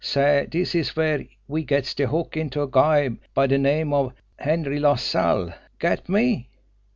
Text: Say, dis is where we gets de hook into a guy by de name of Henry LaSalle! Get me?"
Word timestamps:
Say, 0.03 0.47
dis 0.49 0.73
is 0.73 0.95
where 0.95 1.27
we 1.47 1.63
gets 1.63 1.93
de 1.93 2.07
hook 2.07 2.35
into 2.35 2.63
a 2.63 2.67
guy 2.67 3.09
by 3.35 3.45
de 3.45 3.59
name 3.59 3.93
of 3.93 4.13
Henry 4.39 4.79
LaSalle! 4.79 5.53
Get 5.77 6.09
me?" 6.09 6.49